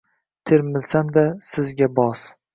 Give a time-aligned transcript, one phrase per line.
[0.51, 2.27] Termilsam-da sizga boz